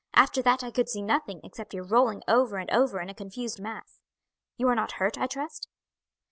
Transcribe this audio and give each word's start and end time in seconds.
After 0.15 0.41
that 0.41 0.63
I 0.63 0.71
could 0.71 0.89
see 0.89 1.03
nothing 1.03 1.41
except 1.43 1.75
your 1.75 1.83
rolling 1.83 2.23
over 2.27 2.57
and 2.57 2.67
over 2.71 2.99
in 3.01 3.07
a 3.09 3.13
confused 3.13 3.59
mass. 3.61 3.99
You 4.57 4.67
are 4.67 4.73
not 4.75 4.93
hurt, 4.93 5.15
I 5.15 5.27
trust?" 5.27 5.69